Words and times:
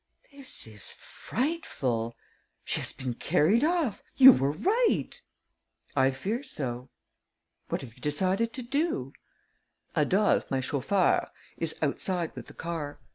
"This 0.31 0.65
is 0.65 0.89
frightful. 0.89 2.15
She 2.65 2.79
has 2.79 2.91
been 2.91 3.13
carried 3.13 3.63
off. 3.63 4.01
You 4.15 4.31
were 4.31 4.49
right." 4.49 5.11
"I 5.95 6.09
fear 6.09 6.41
so." 6.41 6.89
"What 7.69 7.81
have 7.81 7.93
you 7.93 8.01
decided 8.01 8.51
to 8.53 8.63
do?" 8.63 9.13
"Adolphe, 9.95 10.47
my 10.49 10.59
chauffeur, 10.59 11.29
is 11.55 11.75
outside 11.83 12.35
with 12.35 12.47
the 12.47 12.55
car. 12.55 12.99